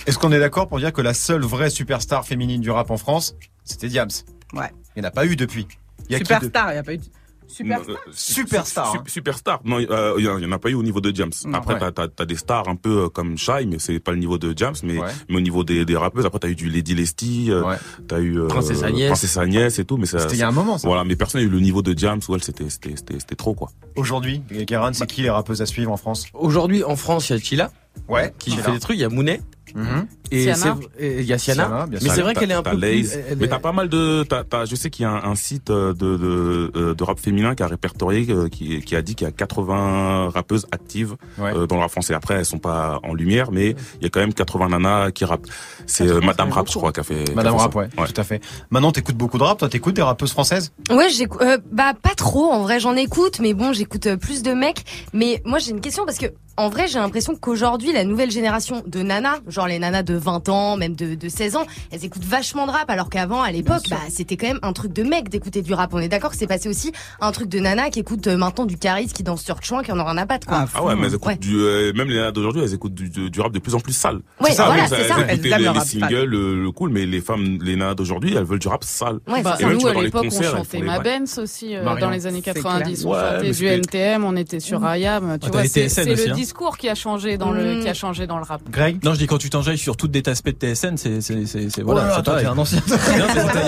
[0.05, 2.97] Est-ce qu'on est d'accord pour dire que la seule vraie superstar féminine du rap en
[2.97, 4.09] France, c'était Diams?
[4.53, 4.69] Ouais.
[4.95, 5.67] Il n'y en a pas eu depuis.
[6.09, 6.99] Il y a Superstar, il n'y a pas eu.
[7.47, 9.03] Superstar euh, Superstar, su- hein.
[9.07, 9.61] Superstar.
[9.65, 9.85] Non, il
[10.23, 11.31] y, en- a pas eu au niveau de James.
[11.45, 11.57] Non.
[11.59, 11.91] après, Ouais.
[11.91, 14.53] t'as, t'as des stars un peu euh, comme Shai, mais c'est pas le niveau de
[14.57, 14.75] James.
[14.83, 15.07] Mais, Ouais.
[15.29, 17.75] mais au niveau des, des rappeuses, après t'as eu du Lady Leslie, euh, Ouais.
[18.07, 19.07] t'as eu euh, Princesse Agnès.
[19.07, 19.97] Princesse Agnès et tout.
[19.97, 20.87] Mais ça, C'était il y a un moment, ça.
[20.87, 22.21] Voilà, mais personne n'a eu le niveau de James.
[22.29, 23.69] Ouais, c'était, c'était, c'était, c'était trop quoi.
[23.95, 26.25] Aujourd'hui, Guéran, c'est qui les rappeuses à suivre en France?
[26.33, 27.71] Aujourd'hui, en France, il y a Chila.
[28.09, 28.97] Ouais, Qui fait des trucs.
[28.97, 29.41] Il y a Mounet.
[29.73, 30.07] Mhm.
[30.31, 31.87] Et il y a Siana.
[31.89, 33.13] Mais c'est vrai qu'elle est un peu plus.
[33.29, 35.23] Elle Mais est- t'as pas mal de, t'as, t'as- je sais qu'il y a un,
[35.31, 38.95] un site euh, de, de, euh, de rap féminin qui a répertorié, euh, qui, qui
[38.95, 41.51] a dit qu'il y a 80 rappeuses actives Ouais.
[41.55, 42.13] euh, dans le rap français.
[42.13, 43.69] Après, elles sont pas en lumière, mais
[43.99, 45.47] il y a quand même 80 nanas qui rappent.
[45.85, 47.33] C'est euh, Madame Rap, je crois, qui a fait.
[47.35, 48.41] Madame fait Rap, ouais, tout à fait.
[48.69, 50.71] Maintenant, t'écoutes beaucoup de rap, toi t'écoutes des rappeuses françaises?
[50.89, 51.41] Ouais, j'écoute.
[51.41, 52.51] euh, bah pas trop.
[52.51, 54.83] En vrai, j'en écoute, mais bon, j'écoute plus de mecs.
[55.13, 58.81] Mais moi, j'ai une question parce que en vrai, j'ai l'impression qu'aujourd'hui, la nouvelle génération
[58.87, 62.23] de nanas, genre les nanas de 20 ans, même de, de 16 ans, elles écoutent
[62.25, 65.29] vachement de rap, alors qu'avant, à l'époque, bah c'était quand même un truc de mec
[65.29, 65.93] d'écouter du rap.
[65.93, 68.65] On est d'accord que c'est passé aussi un truc de nana qui écoute euh, maintenant
[68.65, 70.45] du charisme, qui danse sur chouin, qui en aura à battre.
[70.47, 70.65] Quoi.
[70.75, 71.35] Ah ouais, mais elles écoutent Ouais.
[71.37, 73.79] du, euh, même les nanas d'aujourd'hui, elles écoutent du, du, du rap de plus en
[73.79, 74.19] plus sale.
[74.41, 75.15] Ouais, ça, voilà, elles, c'est elles ça.
[75.27, 77.95] Elles aiment les, le les rap singles, le, le cool, mais les femmes, les nanas
[77.95, 79.19] d'aujourd'hui, elles veulent du rap sale.
[79.27, 80.99] Ouais, Bah, Et même, tu nous, à l'époque, on elles chantait Ma.
[80.99, 83.01] Benz aussi, euh, dans les années c'est 90.
[83.01, 83.07] clair.
[83.07, 85.37] On Ouais, chantait du NTM, on était sur IAM.
[85.41, 86.33] Tu t'as vois, c'est le hein.
[86.35, 87.81] discours qui a changé dans le, Mm.
[87.81, 88.61] qui a changé dans le rap.
[88.69, 89.03] Greg?
[89.03, 92.07] Non, je dis quand tu t'enjailles sur tout des aspects de TSN, c'est c'est voilà,
[92.07, 92.45] Oh c'est toi, pareil.
[92.45, 92.81] t'es un ancien.
[92.85, 93.21] C'était il y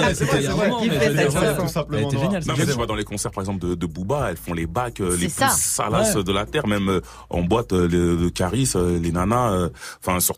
[0.04, 1.24] a- c'était un moment, qui mais était dans-.
[1.34, 5.16] Non, mais tu les concerts, par exemple, de, de Booba, elles font les bacs, euh,
[5.18, 5.46] les C'est
[5.84, 6.24] plus Ouais.
[6.24, 9.70] de la terre, même euh, en boîte, euh, le, Caris, les nanas,
[10.04, 10.36] enfin, sur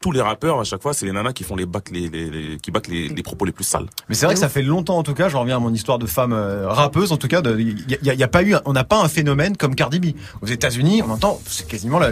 [0.00, 2.70] tous les rappeurs, à chaque fois, c'est les nanas qui font les bacs, les, qui
[2.70, 3.86] bacs les, propos les plus sales.
[4.08, 5.98] Mais c'est vrai que ça fait longtemps en tout cas, je reviens à mon histoire
[5.98, 9.08] de femme rappeuse en tout cas, il y, a- pas eu, on n'a pas un
[9.08, 10.06] phénomène comme Cardi B.
[10.42, 12.10] Aux États-Unis, on entend, c'est quasiment la-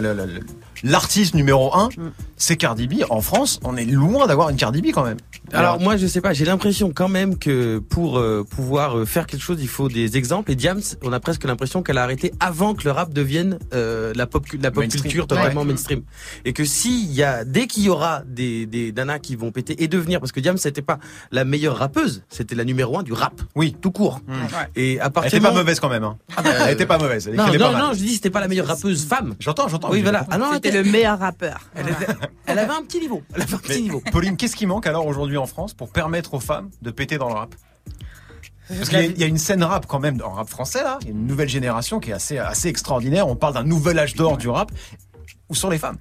[0.83, 1.89] l'artiste numéro un,
[2.35, 3.03] c'est Cardi B.
[3.09, 5.17] En France, on est loin d'avoir une Cardi B quand même.
[5.53, 9.25] Alors moi je sais pas, j'ai l'impression quand même que pour euh, pouvoir euh, faire
[9.27, 10.51] quelque chose, il faut des exemples.
[10.51, 14.13] Et Diams, on a presque l'impression qu'elle a arrêté avant que le rap devienne euh,
[14.15, 15.03] la pop la pop Mainstream.
[15.03, 15.67] culture totalement Ouais.
[15.67, 16.01] mainstream.
[16.45, 19.81] Et que s'il y a dès qu'il y aura des des nanas qui vont péter
[19.81, 20.99] et devenir parce que Diams c'était pas
[21.31, 23.41] la meilleure rappeuse, c'était la numéro un du rap.
[23.55, 24.21] Oui, tout court.
[24.75, 26.03] Et à Elle partir était pas mauvaise quand même.
[26.03, 26.17] Hein.
[26.35, 27.27] Ah bah, Elle était pas mauvaise.
[27.27, 27.87] Elle non, écrivait non, pas mal.
[27.87, 29.35] non, je dis c'était pas la meilleure rappeuse femme.
[29.39, 29.89] J'entends, j'entends.
[29.91, 30.25] Oui, voilà.
[30.29, 31.59] Ah non, C'était le meilleur rappeur.
[31.75, 32.07] elle avait,
[32.45, 33.21] elle avait un petit niveau.
[33.33, 34.01] Elle avait un petit Mais, niveau.
[34.11, 37.27] Pauline, qu'est-ce qui manque alors aujourd'hui en France pour permettre aux femmes de péter dans
[37.29, 37.55] le rap?
[38.67, 40.83] Parce qu'il y a- il y, a une scène rap quand même en rap français
[40.83, 43.27] là, il y a une nouvelle génération qui est assez assez extraordinaire.
[43.27, 44.71] On parle d'un nouvel âge d'or du rap.
[45.49, 45.97] Où sont les femmes?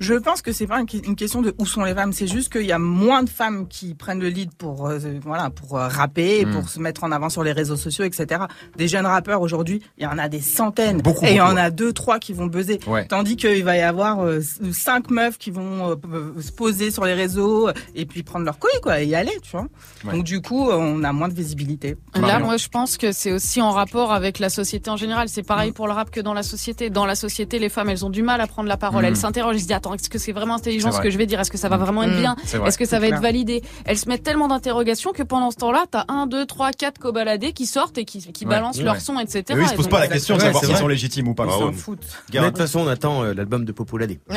[0.00, 2.66] Je pense que c'est pas une question de où sont les femmes, c'est juste qu'il
[2.66, 6.40] y a moins de femmes qui prennent le lead pour euh, voilà pour euh, rapper,
[6.40, 6.52] et Mm.
[6.52, 8.42] pour se mettre en avant sur les réseaux sociaux, etc.
[8.76, 11.56] Des jeunes rappeurs aujourd'hui, il y en a des centaines, Beaucoup, et il y en
[11.56, 12.80] a deux trois qui vont buzzer.
[12.86, 13.06] Ouais.
[13.06, 14.40] Tandis qu'il va y avoir euh,
[14.72, 18.80] cinq meufs qui vont euh, se poser sur les réseaux et puis prendre leur couille
[18.82, 19.66] quoi et y aller, tu vois.
[20.04, 20.12] Ouais.
[20.12, 21.96] Donc du coup, on a moins de visibilité.
[22.14, 25.28] Là, moi, je pense que c'est aussi en rapport avec la société en général.
[25.28, 26.90] C'est pareil pour le rap que dans la société.
[26.90, 29.02] Dans la société, les femmes, elles ont du mal à prendre la parole.
[29.02, 29.06] Mm.
[29.06, 31.04] Elles s'interrogent, elles se disent, attends, est-ce que c'est vraiment intelligent C'est ce vrai.
[31.08, 31.40] que je vais dire?
[31.40, 32.20] Est-ce que ça va vraiment être Mm.
[32.20, 32.36] bien?
[32.66, 33.62] Est-ce que ça va être validé?
[33.84, 37.52] Elles se mettent tellement d'interrogations que pendant ce temps-là, t'as un, deux, trois, quatre cobaladés
[37.52, 38.50] qui sortent et qui, qui Ouais.
[38.50, 38.84] balancent Ouais.
[38.84, 39.44] leur son, etc.
[39.50, 41.28] Et eux, ils se Et posent donc, pas la question de savoir s'ils sont légitimes
[41.28, 41.44] ou pas.
[41.46, 42.06] Ils s'en foutent.
[42.32, 44.20] Mais de toute façon, on attend euh, l'album de Popouladé.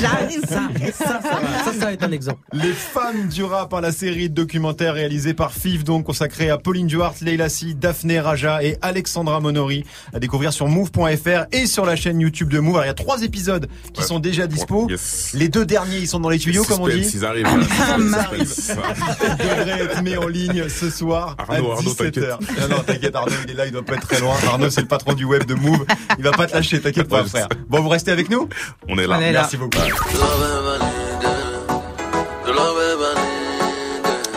[0.00, 0.62] J'arrive ça.
[0.92, 1.72] Ça, ça, va.
[1.72, 2.40] ça, un exemple.
[2.52, 6.58] Les femmes du rap, hein, la série de documentaires réalisée par FIF, donc consacrée à
[6.58, 11.84] Pauline Duhart, Leila Si, Daphné Raja et Alexandra Monori, à découvrir sur move.fr et sur
[11.84, 12.74] la chaîne YouTube de Move.
[12.74, 14.06] Alors, il y a trois épisodes qui Ouais.
[14.06, 14.88] sont déjà Ouais, dispo.
[15.34, 17.10] Les deux derniers, ils sont dans les tuyaux, comme on dit.
[17.14, 17.44] Ils arrivent.
[18.10, 18.30] là.
[18.44, 18.72] Suspense.
[19.38, 21.96] Il devrait être mis en ligne ce soir Arnaud, à Arnaud, 17h.
[21.96, 22.60] t'inquiète.
[22.60, 24.34] Non, non, t'inquiète, Arnaud, il est là, il doit pas être très loin.
[24.46, 25.84] Arnaud, c'est le patron du web de Move.
[26.18, 27.48] Il va pas te lâcher, t'inquiète pas, frère.
[27.68, 28.48] Bon, vous restez avec nous
[28.88, 29.16] On est là.
[29.18, 29.40] On est là.
[29.40, 29.78] Merci beaucoup.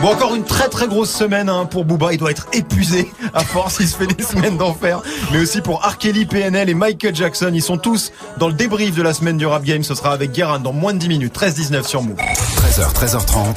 [0.05, 2.13] Bon, encore une très très grosse semaine hein, pour Booba.
[2.13, 3.77] Il doit être épuisé à force.
[3.79, 5.01] Il se fait des semaines d'enfer.
[5.31, 5.97] Mais aussi pour R.
[5.97, 7.49] Kelly, PNL et Michael Jackson.
[7.51, 9.81] Ils sont tous dans le débrief de la semaine du rap game.
[9.81, 11.35] Ce sera avec Guérin dans moins de 10 minutes.
[11.35, 12.17] 13-19 sur Move.
[12.17, 13.55] 13h, 13h30.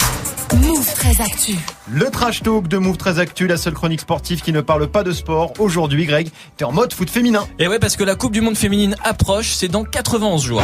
[0.66, 1.54] Move très actu.
[1.90, 5.02] Le trash talk de Move très actu, la seule chronique sportive qui ne parle pas
[5.02, 5.52] de sport.
[5.58, 7.46] Aujourd'hui, Greg, t'es en mode foot féminin.
[7.58, 10.62] Et ouais, parce que la Coupe du Monde féminine approche, c'est dans 91 jours.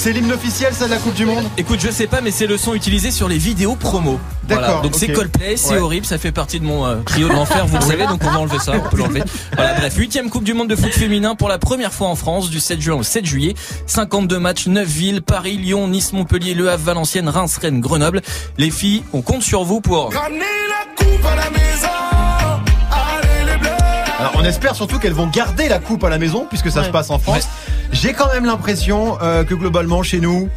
[0.00, 2.46] C'est l'hymne officiel, ça, de la Coupe du Monde Écoute, je sais pas, mais c'est
[2.46, 4.20] le son utilisé sur les vidéos promo.
[4.46, 4.62] Voilà.
[4.68, 5.08] D'accord, Donc c'est.
[5.12, 5.78] Coldplay, c'est Ouais.
[5.80, 8.30] horrible, ça fait partie de mon euh, trio de l'enfer, vous le savez, donc on
[8.30, 9.24] va enlever ça, on peut l'enlever.
[9.56, 12.48] Voilà, bref, huitième Coupe du Monde de foot féminin pour la première fois en France,
[12.48, 13.56] du 7 juin au 7 juillet.
[13.86, 18.22] 52 matchs, 9 villes, Paris, Lyon, Nice, Montpellier, Le Havre, Valenciennes, Reims, Rennes, Grenoble.
[18.56, 20.10] Les filles, on compte sur vous pour...
[24.18, 26.90] Alors, on espère surtout qu'elles vont garder la coupe à la maison, puisque ça se
[26.90, 27.48] passe en France.
[27.92, 30.48] J'ai quand même l'impression euh, que globalement, chez nous,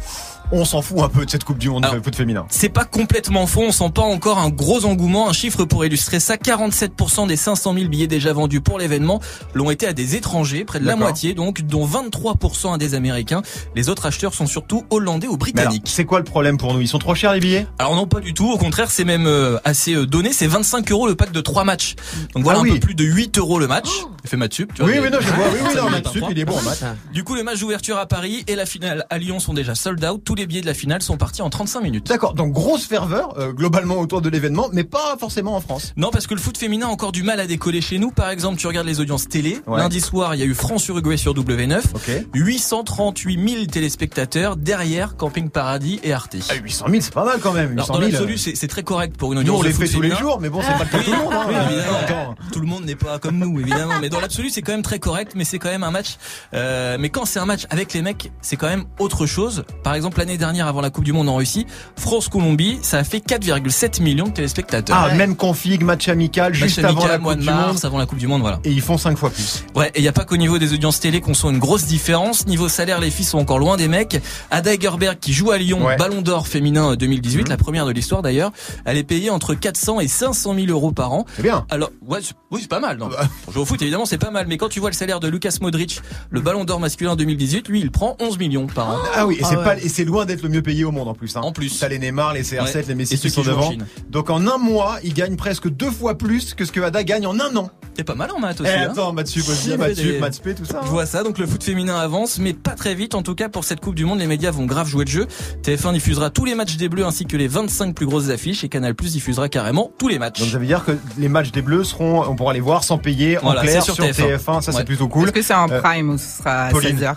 [0.52, 2.46] on s'en fout un peu de cette Coupe du Monde de foot féminin.
[2.50, 5.28] C'est pas complètement faux, on sent pas encore un gros engouement.
[5.28, 9.20] Un chiffre pour illustrer ça, 47% des 500 000 billets déjà vendus pour l'événement
[9.54, 13.42] l'ont été à des étrangers, près de la moitié donc, dont 23% à des Américains.
[13.74, 15.86] Les autres acheteurs sont surtout hollandais ou britanniques.
[15.86, 16.80] c'est quoi le problème pour nous?
[16.80, 17.66] Ils sont trop chers les billets?
[17.78, 18.50] Alors non, pas du tout.
[18.50, 20.32] Au contraire, c'est même euh, assez euh, donné.
[20.32, 21.94] C'est 25 euros le pack de 3 matchs.
[22.34, 23.88] Donc voilà Ah un peu plus de 8 euros le match.
[24.24, 24.90] Il fait maths sup, tu vois.
[24.90, 25.44] Oui, mais- oui, non, je vois.
[25.52, 26.84] Oui, oui, non, maths sup, il est bon en maths.
[27.12, 30.04] Du coup, le match d'ouverture à Paris et la finale à Lyon sont déjà sold
[30.04, 30.22] out.
[30.24, 32.06] Tous les billets de la finale sont partis en 35 minutes.
[32.06, 35.92] D'accord, donc grosse ferveur euh, globalement autour de l'événement, mais pas forcément en France.
[35.96, 38.10] Non, parce que le foot féminin a encore du mal à décoller chez nous.
[38.10, 39.60] Par exemple, tu regardes les audiences télé.
[39.66, 39.78] Ouais.
[39.80, 41.80] Lundi soir, il y a eu France-Uruguay sur W9.
[41.94, 42.26] Ok.
[42.34, 46.36] 838 000 téléspectateurs derrière Camping Paradis et Arte.
[46.50, 47.72] Ah, 800 000, c'est pas mal quand même.
[47.72, 48.10] Alors, 800 dans 000.
[48.12, 50.14] l'absolu, c'est c'est très correct pour une Nous, audience on de les fait tous les
[50.14, 51.32] jours, mais bon, c'est pas le cas tout le monde.
[51.32, 51.46] hein.
[51.48, 52.34] Oui, évidemment.
[52.52, 53.94] Tout le monde n'est pas comme nous, évidemment.
[54.00, 56.16] Mais dans l'absolu, c'est quand même très correct, mais c'est quand même un match.
[56.54, 59.64] Euh, mais quand c'est un match avec les mecs, c'est quand même autre chose.
[59.82, 61.66] Par exemple, l'année dernière, avant la Coupe du Monde en Russie,
[61.96, 64.96] France-Colombie, ça a fait 4,7 millions de téléspectateurs.
[65.10, 67.66] Ah, même config, match amical, Match juste amical, avant la mois Coupe de du Monde.
[67.66, 68.60] mars, avant la Coupe du Monde, voilà.
[68.64, 69.64] Et ils font 5 fois plus.
[69.74, 71.84] Ouais, et il y a pas qu'au niveau des audiences télé qu'on sent une grosse
[71.86, 72.46] différence.
[72.46, 74.20] Niveau salaire, les filles sont encore loin des mecs.
[74.50, 75.96] Ada Egerberg, qui joue à Lyon, Ouais.
[75.96, 78.52] Ballon d'Or féminin 2018, la première de l'histoire d'ailleurs,
[78.84, 81.24] elle est payée entre 400 et 500 000 euros par an.
[81.36, 81.64] C'est bien.
[81.70, 82.98] Alors, ouais, oui, c'est pas mal.
[82.98, 83.08] Non.
[83.44, 84.46] Pour jouer au foot, évidemment, c'est pas mal.
[84.48, 87.80] Mais quand tu vois le salaire de Lucas Modric, le Ballon d'Or masculin 2018, lui,
[87.80, 88.98] il prend 11 millions par an.
[89.14, 89.64] Ah oui, et Ah c'est ouais.
[89.64, 91.36] pas, et c'est loin d'être le mieux payé au monde en plus.
[91.36, 91.40] Hein.
[91.42, 91.78] En plus.
[91.78, 92.84] T'as les Neymar, les CR7, Ouais.
[92.88, 93.72] les Messi qui sont en devant.
[94.10, 97.26] Donc en un mois, il gagne presque deux fois plus que ce que Ada gagne
[97.26, 97.70] en un an.
[97.94, 98.70] T'es pas mal en maths Eh, aussi.
[98.72, 98.88] hein.
[98.90, 100.80] attends, maths sup aussi, J'ai maths fait sup, des- maths spé, tout ça.
[100.82, 100.90] Je hein.
[100.90, 103.14] vois ça, donc le foot féminin avance, mais pas très vite.
[103.14, 105.26] En tout cas, pour cette Coupe du Monde, les médias vont grave jouer le jeu.
[105.62, 108.70] TF1 diffusera tous les matchs des Bleus ainsi que les 25 plus grosses affiches et
[108.70, 110.40] Canal Plus diffusera carrément tous les matchs.
[110.40, 112.96] Donc ça veut dire que les matchs des Bleus seront, on pourra les voir sans
[112.96, 114.36] payer en Voilà, clair c'est sur, sur TF1.
[114.38, 114.60] TF1.
[114.62, 114.84] Ça c'est Ouais.
[114.84, 115.24] plutôt cool.
[115.24, 116.96] Est-ce que c'est en Euh, prime ou ce sera à Pauline.
[116.96, 117.14] 16h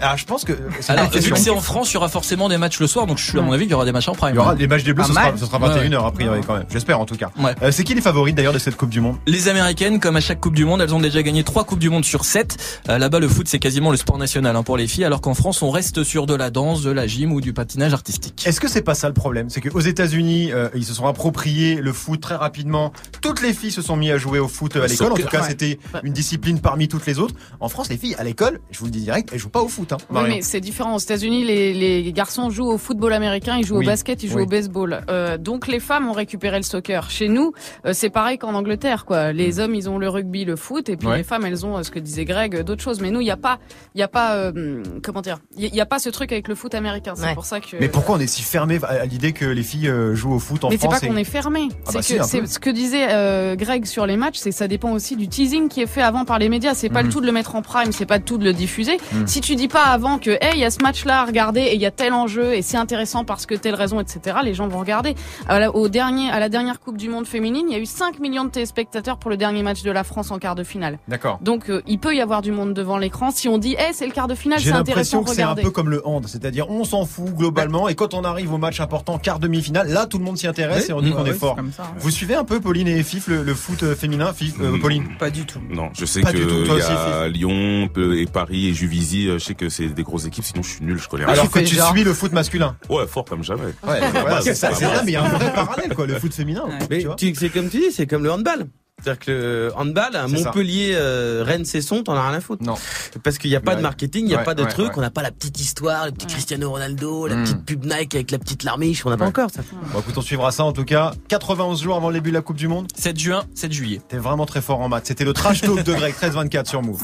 [0.00, 2.08] Ah, je pense que c'est une Alors, vu que c'est en France, il y aura
[2.08, 3.92] forcément des matchs le soir, donc je suis à mon avis, il y aura des
[3.92, 4.34] matchs en prime.
[4.34, 5.38] Il y aura les matchs des Bleus, ce sera, mal.
[5.38, 6.66] ce sera Ouais, 21h a priori quand même.
[6.70, 7.30] J'espère en tout cas.
[7.38, 7.54] Ouais.
[7.62, 9.16] Euh, c'est qui les favorites d'ailleurs de cette Coupe du Monde?
[9.26, 11.90] Les Américaines, comme à chaque Coupe du Monde, elles ont déjà gagné trois Coupes du
[11.90, 12.80] Monde sur 7.
[12.88, 15.62] Là-bas, le foot, c'est quasiment le sport national hein, pour les filles, alors qu'en France,
[15.62, 18.46] on reste sur de la danse, de la gym ou du patinage artistique.
[18.46, 19.48] Est-ce que c'est pas ça le problème?
[19.50, 22.92] C'est qu'aux États-Unis, euh, ils se sont appropriés le foot très rapidement.
[23.20, 25.12] Toutes les filles se sont mis à jouer au foot à l'école.
[25.12, 25.48] En tout cas, Ouais.
[25.48, 27.34] c'était une discipline parmi toutes les autres.
[27.60, 29.68] En France, les filles à l'école, je vous le dis direct, elles jouent pas au
[29.68, 29.92] foot.
[29.92, 30.94] Hein, Oui, mais c'est différent.
[30.94, 34.28] Aux États-Unis, les, les garçons jouent au football américain, ils jouent Oui, au basket, ils
[34.30, 34.42] jouent oui.
[34.42, 35.00] au baseball.
[35.10, 37.10] Euh, donc les femmes ont récupéré le soccer.
[37.10, 37.52] Chez nous,
[37.86, 39.32] euh, c'est pareil qu'en Angleterre, quoi.
[39.32, 41.18] Les hommes, ils ont le rugby, le foot, et puis Ouais.
[41.18, 43.00] les femmes, elles ont euh, ce que disait Greg, euh, d'autres choses.
[43.00, 43.58] Mais nous, il y a pas,
[43.94, 46.48] il y a pas, euh, comment dire, il y, y a pas ce truc avec
[46.48, 47.12] le foot américain.
[47.16, 47.34] C'est Ouais.
[47.34, 47.76] pour ça que.
[47.80, 50.64] Mais pourquoi on est si fermé à l'idée que les filles euh, jouent au foot
[50.64, 51.68] en mais c'est France pas qu'on est fermé.
[51.72, 54.68] Ah c'est bah si, c'est ce que disait euh, Greg sur les matchs, c'est ça
[54.68, 56.74] dépend aussi du teasing qui est fait avant par les médias.
[56.74, 58.52] C'est pas le tout de le mettre en prime, c'est pas le tout de le
[58.52, 58.96] diffuser.
[59.12, 59.26] Mhm.
[59.26, 61.74] Si tu dis pas avant que hey, il y a ce match-là à regarder et
[61.74, 64.38] il y a tel enjeu et c'est intéressant parce que telle raison, etc.
[64.44, 65.14] Les gens vont regarder.
[65.48, 67.86] À la, au dernier, à la dernière Coupe du Monde féminine, il y a eu
[67.86, 70.98] 5 millions de téléspectateurs pour le dernier match de la France en quart de finale.
[71.08, 71.38] D'accord.
[71.42, 73.30] Donc euh, il peut y avoir du monde devant l'écran.
[73.30, 75.42] Si on dit hey, c'est le quart de finale, J'ai c'est intéressant, l'impression que c'est
[75.42, 78.58] un peu comme le hand, c'est-à-dire on s'en fout globalement et quand on arrive au
[78.58, 81.16] match important, quart demi-finale, là tout le monde s'y intéresse Oui, et on dit bah
[81.16, 81.56] qu'on est oui, fort.
[81.56, 81.84] comme ça.
[81.98, 84.80] Vous suivez un peu Pauline et Fif le, le foot euh, féminin, Fif, euh, Mm.
[84.80, 85.04] Pauline?
[85.18, 85.58] Pas du tout.
[85.70, 89.28] Non, je sais Pas que il y aussi, a Lyon et Paris et Juvisy.
[89.28, 90.44] euh, Je sais que c'est des grosses équipes.
[90.44, 90.98] Sinon, je suis nul.
[90.98, 91.32] Je connais rien.
[91.34, 91.86] Alors que tu genre.
[91.92, 92.76] suis le foot masculin.
[92.88, 93.64] Ouais, fort comme jamais.
[93.86, 96.18] Ouais, voilà, c'est ça, c'est ça, mais il y a un vrai parallèle quoi, le
[96.18, 96.64] foot féminin.
[96.80, 97.14] Tu Mais vois.
[97.16, 98.66] tu- c'est comme tu dis, c'est comme le handball.
[99.02, 100.28] C'est-à-dire que le handball, à.
[100.28, 102.62] Montpellier, euh, Rennes, Cesson, t'en as rien à foutre.
[102.64, 102.76] Non.
[103.24, 103.76] Parce qu'il n'y a pas Ouais.
[103.78, 104.92] de marketing, il n'y a Ouais, pas de ouais, truc, ouais.
[104.96, 107.42] on n'a pas la petite histoire, le petit Cristiano Ronaldo, la Mm.
[107.42, 109.62] petite pub Nike avec la petite larmiche, on n'a pas encore ça.
[109.92, 111.12] Bon, écoute, on suivra ça en tout cas.
[111.28, 112.86] 91 jours avant le début de la Coupe du Monde.
[112.96, 114.00] 7 juin, 7 juillet.
[114.08, 115.06] T'es vraiment très fort en maths.
[115.08, 117.02] C'était le trash talk de Greg 1324 sur Move.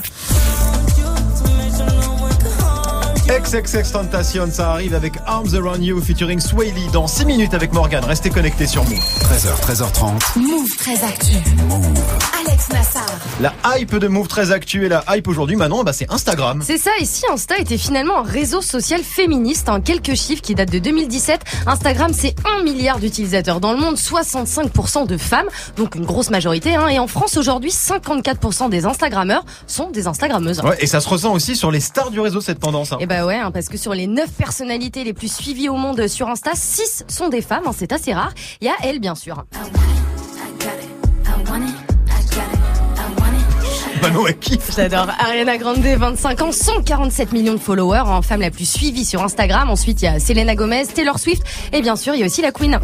[3.30, 7.72] XXX Tentation, ça arrive avec Arms Around You featuring Sway Lee dans 6 minutes avec
[7.72, 8.02] Morgan.
[8.04, 8.98] Restez connectés sur Move.
[8.98, 10.38] 13h, 13h30.
[10.40, 11.36] Move très actu.
[12.44, 13.06] Alex Nassar.
[13.40, 16.60] La hype de Move très actuelle, la hype aujourd'hui, Manon, bah, c'est Instagram.
[16.66, 20.56] C'est ça, et si Insta était finalement un réseau social féministe, en quelques chiffres qui
[20.56, 25.94] datent de 2017, Instagram c'est 1 milliard d'utilisateurs dans le monde, 65% de femmes, donc
[25.94, 30.62] une grosse majorité, hein, et en France aujourd'hui, 54% des Instagrammeurs sont des Instagrammeuses.
[30.62, 32.92] Ouais, et ça se ressent aussi sur les stars du réseau, cette tendance.
[32.92, 32.96] hein.
[32.98, 36.06] Et bah ouais, hein, parce que sur les 9 personnalités les plus suivies au monde
[36.08, 38.32] sur Insta, 6 sont des femmes, hein, c'est assez rare.
[38.60, 39.44] Il y a elle bien sûr.
[44.02, 44.70] Manon, elle kiffe.
[44.74, 45.08] J'adore.
[45.18, 49.68] Ariana Grande, 25 ans, 147 millions de followers, en femme la plus suivie sur Instagram.
[49.68, 52.40] Ensuite, il y a Selena Gomez, Taylor Swift, et bien sûr, il y a aussi
[52.40, 52.78] la Queen.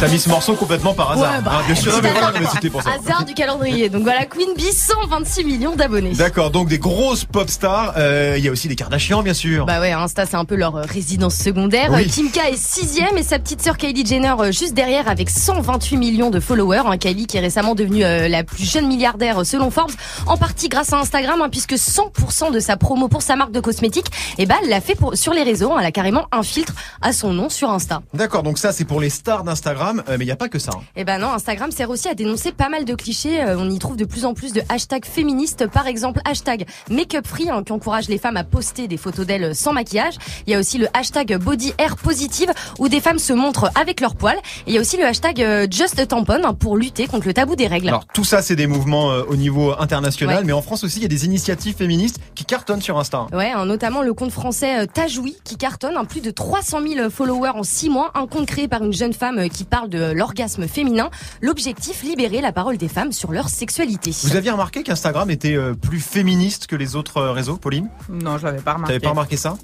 [0.00, 1.32] T'as mis ce morceau complètement par hasard.
[1.32, 2.32] Ouais, bah, hein, bien sûr, mais voilà,
[2.70, 2.90] pour ça.
[2.90, 3.88] Hasard du calendrier.
[3.88, 6.12] Donc voilà, Queen Bee, 126 millions d'abonnés.
[6.12, 7.94] D'accord, donc des grosses pop stars.
[7.96, 9.66] Euh, Il y a aussi des Kardashians, bien sûr.
[9.66, 11.90] Bah ouais, Insta c'est un peu leur euh, résidence secondaire.
[11.92, 12.06] Oui.
[12.08, 15.96] Kim K est sixième et sa petite sœur Kylie Jenner euh, juste derrière avec 128
[15.96, 16.82] millions de followers.
[16.86, 19.92] Hein, Kylie qui est récemment devenue euh, la plus jeune milliardaire selon Forbes,
[20.26, 23.60] en partie grâce à Instagram, hein, puisque 100% de sa promo pour sa marque de
[23.60, 25.72] cosmétiques, eh ben, elle l'a fait pour, sur les réseaux.
[25.78, 28.02] elle a carrément un filtre à son nom sur Insta.
[28.12, 30.58] D'accord, donc ça c'est pour les stars d'Instagram, euh, mais il n'y a pas que
[30.58, 30.72] ça.
[30.74, 30.80] hein.
[30.96, 33.40] Eh ben non, Instagram sert aussi à dénoncer pas mal de clichés.
[33.42, 35.66] Euh, on y trouve de plus en plus de hashtags féministes.
[35.66, 39.54] Par exemple, hashtag make-up free, hein, qui encourage les femmes à poster des photos d'elles
[39.54, 40.14] sans maquillage.
[40.46, 44.00] Il y a aussi le hashtag body air positive, où des femmes se montrent avec
[44.00, 44.38] leurs poils.
[44.66, 47.34] Et il y a aussi le hashtag euh, just tampon, hein, pour lutter contre le
[47.34, 47.88] tabou des règles.
[47.88, 50.44] Alors tout ça c'est des mouvements euh, au niveau international, Ouais.
[50.44, 53.26] mais en France aussi il y a des initiatives féministes qui cartonnent sur Insta.
[53.32, 57.10] Ouais, hein, notamment le compte français euh, Tajoui qui cartonne, hein, plus de 300 000
[57.10, 60.12] followers en 6 mois, un compte créé par une jeune femme euh, qui parle de
[60.12, 61.10] l'orgasme féminin.
[61.42, 64.12] L'objectif, libérer la parole des femmes sur leur sexualité.
[64.22, 67.88] Vous aviez remarqué qu'Instagram était euh, plus féministe que les autres euh, réseaux, Pauline?
[68.08, 68.92] Non, je l'avais pas remarqué.
[68.94, 69.56] T'avais pas remarqué ça?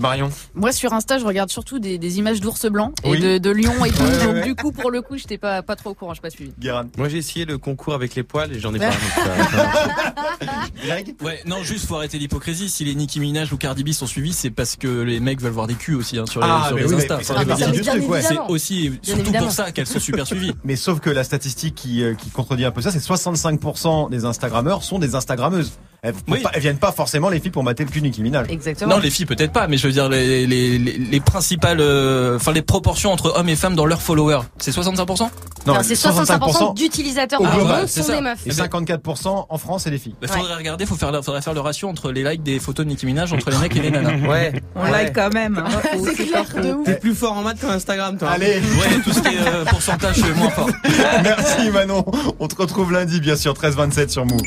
[0.00, 0.30] Marion?
[0.54, 3.18] Moi sur Insta, je regarde surtout des, des images d'ours blancs Oui.
[3.18, 4.02] et de, de lions et tout.
[4.02, 4.42] Ouais, Donc ouais.
[4.42, 6.50] du coup, pour le coup, j'étais pas pas trop au courant, je pas suivi.
[6.58, 6.86] Guérin.
[6.96, 8.88] Moi j'ai essayé le concours avec les poils et j'en ai pas.
[10.84, 11.14] Greg?
[11.22, 12.70] Ouais, non, juste faut arrêter l'hypocrisie.
[12.70, 15.52] Si les Nicki Minaj ou Cardi B sont suivis, c'est parce que les mecs veulent
[15.52, 17.18] voir des culs aussi hein, sur les, Ah, sur mais les oui, Insta.
[17.20, 18.20] Enfin.
[18.22, 19.46] C'est aussi surtout évidemment.
[19.56, 20.24] Pour ça qu'elles sont super.
[20.64, 24.24] Mais sauf que la statistique qui, euh, qui contredit un peu ça, c'est 65% des
[24.24, 26.14] Instagrammeurs sont des Instagrammeuses elles,
[26.56, 28.48] viennent pas forcément les filles pour mater le cul Nicki Minaj.
[28.50, 28.96] Exactement.
[28.96, 32.36] Non, les filles peut-être pas, mais je veux dire les, les, les, les principales, euh,
[32.36, 35.28] enfin les proportions entre hommes et femmes dans leurs followers, c'est 65%
[35.66, 37.44] Non, c'est 65%, d'utilisateurs au
[37.86, 38.44] sont des meufs.
[38.46, 40.16] Et 54% en France, c'est des filles.
[40.20, 42.90] Bah, faudrait regarder, faut faire, faudrait faire le ratio entre les likes des photos de
[42.90, 44.26] Nicki Minaj entre les mecs et les nanas.
[44.26, 44.60] Ouais.
[44.74, 45.56] On like quand même.
[45.64, 45.80] Hein.
[46.04, 46.46] C'est clair.
[46.84, 48.30] T'es plus fort en maths qu'en Instagram, toi.
[48.30, 48.54] Allez.
[48.56, 50.68] Ouais, tout ce qui est euh, pourcentage, je suis moins fort.
[51.22, 52.04] Merci Manon.
[52.40, 54.38] On te retrouve lundi, bien sûr, 13-27 sur Mou.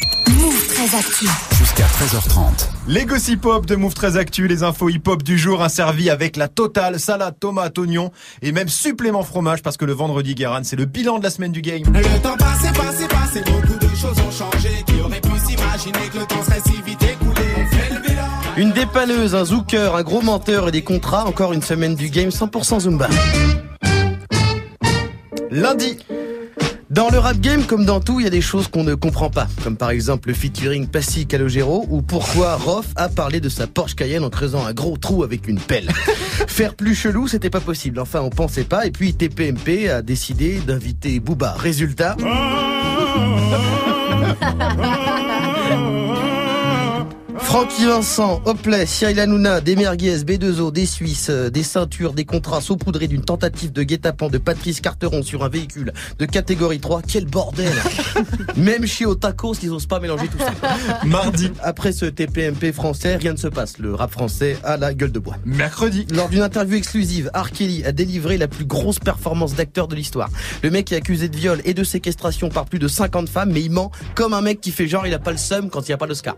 [1.58, 2.70] Jusqu'à 13h30.
[2.88, 6.48] Les gossip hop de Move 13 Actu, les infos hip-hop du jour inservies avec la
[6.48, 8.12] totale salade, tomate, oignon
[8.44, 11.52] et même supplément fromage parce que le vendredi, Guéran, c'est le bilan de la semaine
[11.52, 11.82] du game.
[11.92, 12.36] Le temps
[13.52, 14.84] beaucoup de choses ont changé.
[14.86, 17.42] Qui aurait pu s'imaginer que le temps serait si vite écoulé
[18.58, 21.26] Une dépanneuse, un zooker, un gros menteur et des contrats.
[21.26, 23.10] Encore une semaine du game 100% Zumba.
[25.50, 25.98] Lundi.
[26.96, 29.30] Dans le rap game, comme dans tout, il y a des choses qu'on ne comprend
[29.30, 29.50] pas.
[29.66, 33.96] Comme par exemple le featuring Passy Calogero ou pourquoi Roth a parlé de sa Porsche
[33.96, 35.90] Cayenne en creusant un gros trou avec une pelle.
[36.48, 38.00] Faire plus chelou, c'était pas possible.
[38.00, 38.86] Enfin, on pensait pas.
[38.86, 41.56] Et puis TPMP a décidé d'inviter Booba.
[41.60, 42.16] Résultat.
[47.46, 52.60] Francky Vincent, Hopley, Cyril Hanouna, des merguez, B2O, des Suisses, euh, des ceintures, des contrats
[52.60, 57.04] saupoudrés d'une tentative de guet-apens de Patrice Carteron sur un véhicule de catégorie 3.
[57.08, 57.72] Quel bordel
[58.58, 60.54] Même chez Otakos, ils osent pas mélanger tout ça.
[61.06, 63.78] mardi, Après ce TPMP français, rien ne se passe.
[63.78, 65.36] Le rap français a la gueule de bois.
[65.46, 67.52] mercredi, Lors d'une interview exclusive, R.
[67.52, 70.30] Kelly a délivré la plus grosse performance d'acteur de l'histoire.
[70.64, 73.62] Le mec est accusé de viol et de séquestration par plus de 50 femmes, mais
[73.62, 75.92] il ment comme un mec qui fait genre il a pas le seum quand il
[75.92, 76.36] n'y a pas d'Oscar.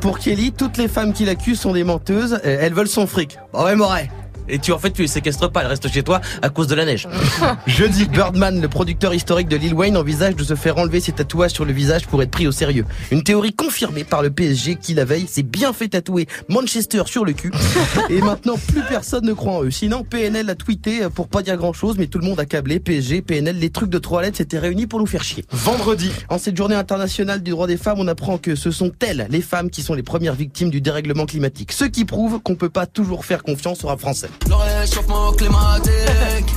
[0.00, 3.38] Pour Kelly, toutes les femmes qui l'accusent sont des menteuses, elles veulent son fric.
[3.54, 4.10] Bon ouais, Moret.
[4.50, 6.74] Et tu en fait tu les séquestres pas, elles restent chez toi à cause de
[6.74, 7.08] la neige.
[7.66, 11.52] Jeudi, Birdman, le producteur historique de Lil Wayne, envisage de se faire enlever ses tatouages
[11.52, 12.84] sur le visage pour être pris au sérieux.
[13.10, 17.24] Une théorie confirmée par le PSG qui la veille s'est bien fait tatouer Manchester sur
[17.24, 17.52] le cul.
[18.10, 19.70] Et maintenant plus personne ne croit en eux.
[19.70, 22.46] Sinon PNL a tweeté euh, pour pas dire grand chose, mais tout le monde a
[22.46, 22.80] câblé.
[22.80, 25.44] PSG, PNL, les trucs de trois lettres s'étaient réunis pour nous faire chier.
[25.50, 26.10] Vendredi.
[26.28, 29.42] En cette journée internationale du droit des femmes, on apprend que ce sont elles, les
[29.42, 31.72] femmes, qui sont les premières victimes du dérèglement climatique.
[31.72, 34.28] Ce qui prouve qu'on peut pas toujours faire confiance au rap français.
[34.48, 36.54] Le réchauffement climatique.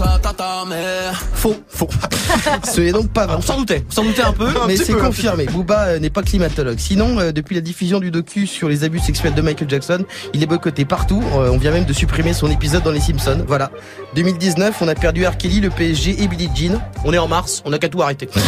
[0.00, 1.20] C'est ta mère.
[1.34, 1.88] Faux, faux.
[2.72, 3.36] Ce n'est donc pas vrai.
[3.38, 5.46] On s'en doutait, on s'en doutait un peu, Un mais c'est confirmé.
[5.46, 6.78] Booba euh, n'est pas climatologue.
[6.78, 10.42] Sinon, euh, depuis la diffusion du docu sur les abus sexuels de Michael Jackson, il
[10.42, 11.22] est boycotté partout.
[11.34, 13.44] Euh, on vient même de supprimer son épisode dans Les Simpsons.
[13.46, 13.70] Voilà.
[14.14, 15.36] 2019, on a perdu R.
[15.36, 16.80] Kelly, le PSG et Billie Jean.
[17.04, 18.28] On est en mars, on a qu'à tout arrêter.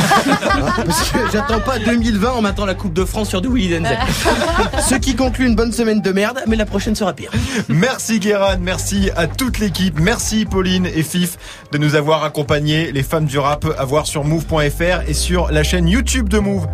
[0.53, 3.71] Hein, Parce que j'attends pas 2020 en Maintenant la Coupe de France sur du Willy
[3.71, 3.99] Denzel.
[4.89, 7.31] Ce qui conclut une bonne semaine de merde, mais la prochaine sera pire.
[7.69, 11.39] Merci Guérin, merci à toute l'équipe, merci Pauline et Fif
[11.73, 15.63] de nous avoir accompagnés, les femmes du rap à voir sur move.fr et sur la
[15.63, 16.69] chaîne YouTube de Move.